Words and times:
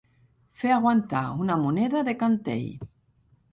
Fer 0.61 0.71
aguantar 0.75 1.21
una 1.45 1.59
moneda 1.67 2.03
de 2.11 2.17
cantell. 2.25 2.67